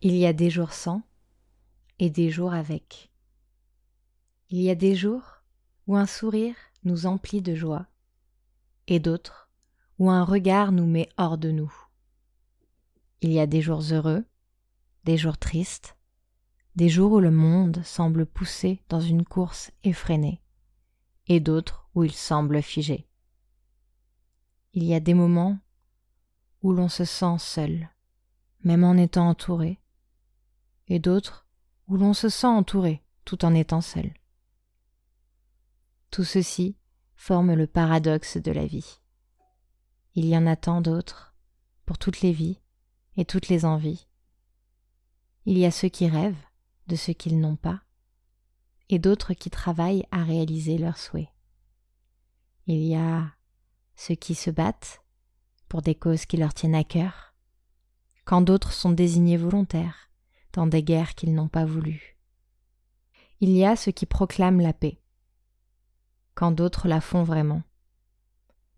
Il 0.00 0.14
y 0.14 0.26
a 0.26 0.32
des 0.32 0.48
jours 0.48 0.74
sans 0.74 1.02
et 1.98 2.08
des 2.08 2.30
jours 2.30 2.52
avec. 2.52 3.10
Il 4.48 4.60
y 4.60 4.70
a 4.70 4.76
des 4.76 4.94
jours 4.94 5.42
où 5.88 5.96
un 5.96 6.06
sourire 6.06 6.54
nous 6.84 7.06
emplit 7.06 7.42
de 7.42 7.56
joie 7.56 7.86
et 8.86 9.00
d'autres 9.00 9.50
où 9.98 10.08
un 10.08 10.22
regard 10.22 10.70
nous 10.70 10.86
met 10.86 11.08
hors 11.16 11.36
de 11.36 11.50
nous. 11.50 11.72
Il 13.22 13.32
y 13.32 13.40
a 13.40 13.48
des 13.48 13.60
jours 13.60 13.82
heureux, 13.90 14.24
des 15.02 15.16
jours 15.16 15.36
tristes, 15.36 15.96
des 16.76 16.88
jours 16.88 17.14
où 17.14 17.20
le 17.20 17.32
monde 17.32 17.82
semble 17.82 18.24
pousser 18.24 18.80
dans 18.88 19.00
une 19.00 19.24
course 19.24 19.72
effrénée 19.82 20.40
et 21.26 21.40
d'autres 21.40 21.88
où 21.96 22.04
il 22.04 22.12
semble 22.12 22.62
figé. 22.62 23.08
Il 24.74 24.84
y 24.84 24.94
a 24.94 25.00
des 25.00 25.14
moments 25.14 25.58
où 26.62 26.72
l'on 26.72 26.88
se 26.88 27.04
sent 27.04 27.38
seul, 27.38 27.90
même 28.62 28.84
en 28.84 28.94
étant 28.94 29.28
entouré, 29.28 29.80
et 30.88 30.98
d'autres 30.98 31.46
où 31.86 31.96
l'on 31.96 32.12
se 32.12 32.28
sent 32.28 32.46
entouré 32.46 33.02
tout 33.24 33.44
en 33.44 33.54
étant 33.54 33.80
seul. 33.80 34.12
Tout 36.10 36.24
ceci 36.24 36.76
forme 37.14 37.54
le 37.54 37.66
paradoxe 37.66 38.36
de 38.38 38.52
la 38.52 38.66
vie. 38.66 39.00
Il 40.14 40.24
y 40.24 40.36
en 40.36 40.46
a 40.46 40.56
tant 40.56 40.80
d'autres, 40.80 41.34
pour 41.84 41.98
toutes 41.98 42.22
les 42.22 42.32
vies 42.32 42.60
et 43.16 43.24
toutes 43.24 43.48
les 43.48 43.64
envies. 43.64 44.06
Il 45.44 45.58
y 45.58 45.66
a 45.66 45.70
ceux 45.70 45.88
qui 45.88 46.08
rêvent 46.08 46.34
de 46.86 46.96
ce 46.96 47.12
qu'ils 47.12 47.38
n'ont 47.40 47.56
pas, 47.56 47.82
et 48.88 48.98
d'autres 48.98 49.34
qui 49.34 49.50
travaillent 49.50 50.06
à 50.10 50.24
réaliser 50.24 50.78
leurs 50.78 50.96
souhaits. 50.96 51.28
Il 52.66 52.82
y 52.82 52.96
a 52.96 53.30
ceux 53.96 54.14
qui 54.14 54.34
se 54.34 54.50
battent 54.50 55.02
pour 55.68 55.82
des 55.82 55.94
causes 55.94 56.24
qui 56.24 56.36
leur 56.38 56.54
tiennent 56.54 56.74
à 56.74 56.84
cœur, 56.84 57.34
quand 58.24 58.40
d'autres 58.40 58.72
sont 58.72 58.92
désignés 58.92 59.36
volontaires 59.36 60.07
dans 60.52 60.66
des 60.66 60.82
guerres 60.82 61.14
qu'ils 61.14 61.34
n'ont 61.34 61.48
pas 61.48 61.64
voulu. 61.64 62.16
Il 63.40 63.50
y 63.50 63.64
a 63.64 63.76
ceux 63.76 63.92
qui 63.92 64.06
proclament 64.06 64.60
la 64.60 64.72
paix, 64.72 65.00
quand 66.34 66.52
d'autres 66.52 66.88
la 66.88 67.00
font 67.00 67.22
vraiment. 67.22 67.62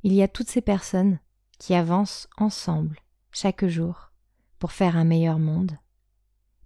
Il 0.03 0.13
y 0.13 0.23
a 0.23 0.29
toutes 0.29 0.51
ces 0.51 0.61
personnes 0.61 1.19
qui 1.59 1.75
avancent 1.75 2.29
ensemble 2.37 2.99
chaque 3.33 3.67
jour 3.67 4.13
pour 4.59 4.73
faire 4.73 4.97
un 4.97 5.05
meilleur 5.05 5.39
monde, 5.39 5.79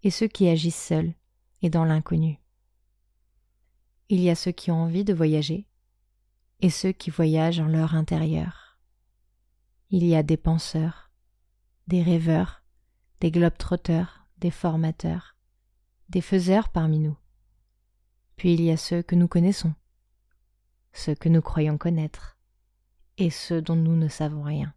et 0.03 0.11
ceux 0.11 0.29
qui 0.29 0.49
agissent 0.49 0.83
seuls 0.83 1.15
et 1.63 1.71
dans 1.71 1.85
l'inconnu. 1.85 2.39
Il 4.09 4.21
y 4.21 4.31
a 4.31 4.35
ceux 4.35 4.53
qui 4.53 4.71
ont 4.71 4.83
envie 4.83 5.05
de 5.05 5.15
voyager, 5.15 5.67
et 6.61 6.71
ceux 6.71 6.93
qui 6.93 7.11
voyagent 7.11 7.61
en 7.61 7.69
leur 7.69 7.95
intérieur. 7.95 8.79
Il 9.91 10.05
y 10.05 10.15
a 10.15 10.23
des 10.23 10.37
penseurs, 10.37 11.11
des 11.87 12.03
rêveurs, 12.03 12.63
des 13.21 13.31
globetrotters, 13.31 14.24
des 14.45 14.51
formateurs, 14.51 15.39
des 16.11 16.21
faiseurs 16.21 16.69
parmi 16.69 16.99
nous. 16.99 17.17
Puis 18.37 18.53
il 18.53 18.61
y 18.61 18.71
a 18.71 18.77
ceux 18.77 19.01
que 19.01 19.15
nous 19.15 19.27
connaissons, 19.27 19.73
ceux 20.93 21.15
que 21.15 21.31
nous 21.31 21.41
croyons 21.41 21.79
connaître, 21.79 22.37
et 23.17 23.31
ceux 23.31 23.63
dont 23.63 23.75
nous 23.75 23.97
ne 23.97 24.07
savons 24.07 24.43
rien. 24.43 24.75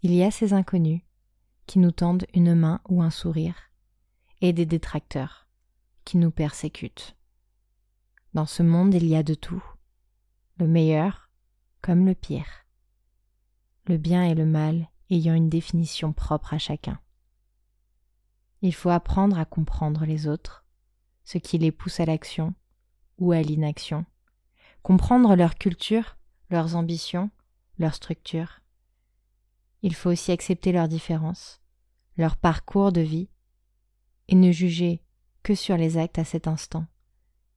Il 0.00 0.14
y 0.14 0.22
a 0.22 0.30
ces 0.30 0.54
inconnus 0.54 1.02
qui 1.66 1.78
nous 1.78 1.90
tendent 1.90 2.24
une 2.32 2.54
main 2.54 2.80
ou 2.88 3.02
un 3.02 3.10
sourire, 3.10 3.70
et 4.40 4.54
des 4.54 4.64
détracteurs 4.64 5.46
qui 6.06 6.16
nous 6.16 6.30
persécutent. 6.30 7.14
Dans 8.32 8.46
ce 8.46 8.62
monde 8.62 8.94
il 8.94 9.04
y 9.04 9.14
a 9.14 9.22
de 9.22 9.34
tout, 9.34 9.62
le 10.56 10.66
meilleur 10.66 11.28
comme 11.82 12.06
le 12.06 12.14
pire, 12.14 12.64
le 13.88 13.98
bien 13.98 14.22
et 14.22 14.34
le 14.34 14.46
mal 14.46 14.88
ayant 15.10 15.34
une 15.34 15.50
définition 15.50 16.14
propre 16.14 16.54
à 16.54 16.58
chacun. 16.58 16.98
Il 18.62 18.72
faut 18.72 18.90
apprendre 18.90 19.38
à 19.38 19.44
comprendre 19.44 20.06
les 20.06 20.28
autres, 20.28 20.64
ce 21.24 21.36
qui 21.38 21.58
les 21.58 21.72
pousse 21.72 21.98
à 21.98 22.04
l'action 22.04 22.54
ou 23.18 23.32
à 23.32 23.42
l'inaction, 23.42 24.06
comprendre 24.82 25.34
leur 25.34 25.56
culture, 25.56 26.16
leurs 26.48 26.76
ambitions, 26.76 27.30
leur 27.78 27.94
structure. 27.94 28.60
Il 29.82 29.96
faut 29.96 30.10
aussi 30.10 30.30
accepter 30.30 30.70
leurs 30.70 30.86
différences, 30.86 31.60
leur 32.16 32.36
parcours 32.36 32.92
de 32.92 33.00
vie, 33.00 33.28
et 34.28 34.36
ne 34.36 34.52
juger 34.52 35.02
que 35.42 35.56
sur 35.56 35.76
les 35.76 35.98
actes 35.98 36.20
à 36.20 36.24
cet 36.24 36.46
instant, 36.46 36.86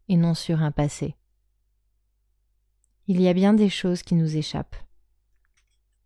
et 0.07 0.17
non 0.17 0.33
sur 0.33 0.63
un 0.63 0.71
passé. 0.71 1.15
Il 3.07 3.21
y 3.21 3.27
a 3.27 3.33
bien 3.33 3.53
des 3.53 3.69
choses 3.69 4.01
qui 4.01 4.15
nous 4.15 4.37
échappent, 4.37 4.75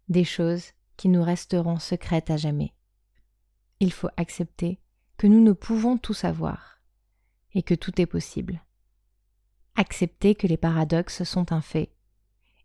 des 0.09 0.25
choses 0.25 0.73
qui 0.97 1.07
nous 1.07 1.23
resteront 1.23 1.79
secrètes 1.79 2.29
à 2.29 2.35
jamais. 2.35 2.73
Il 3.79 3.93
faut 3.93 4.09
accepter 4.17 4.81
que 5.19 5.27
nous 5.27 5.41
ne 5.41 5.51
pouvons 5.51 5.97
tout 5.97 6.13
savoir 6.13 6.79
et 7.53 7.61
que 7.61 7.75
tout 7.75 7.99
est 8.01 8.05
possible. 8.05 8.61
Accepter 9.75 10.33
que 10.33 10.47
les 10.47 10.55
paradoxes 10.55 11.25
sont 11.25 11.51
un 11.51 11.59
fait 11.59 11.91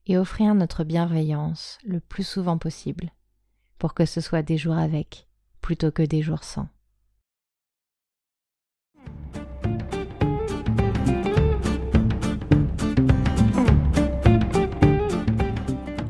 et 0.06 0.16
offrir 0.16 0.54
notre 0.54 0.84
bienveillance 0.84 1.78
le 1.84 1.98
plus 1.98 2.22
souvent 2.22 2.56
possible 2.56 3.10
pour 3.76 3.93
que 3.93 4.04
ce 4.04 4.20
soit 4.20 4.43
des 4.43 4.56
jours 4.56 4.76
avec 4.78 5.26
plutôt 5.60 5.91
que 5.91 6.04
des 6.04 6.22
jours 6.22 6.44
sans. 6.44 6.69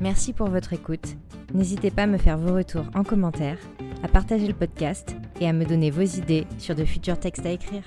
Merci 0.03 0.35
pour 0.35 0.51
votre 0.51 0.75
écoute. 0.75 1.17
N'hésitez 1.55 1.91
pas 1.91 2.03
à 2.03 2.07
me 2.07 2.19
faire 2.19 2.37
vos 2.37 2.55
retours 2.55 2.85
en 2.95 3.03
commentaire, 3.03 3.59
à 4.03 4.09
partager 4.09 4.47
le 4.47 4.53
podcast 4.53 5.17
et 5.41 5.49
à 5.49 5.53
me 5.53 5.65
donner 5.65 5.91
vos 5.91 6.03
idées 6.03 6.47
sur 6.59 6.75
de 6.75 6.85
futurs 6.85 7.19
textes 7.19 7.47
à 7.47 7.51
écrire. 7.51 7.83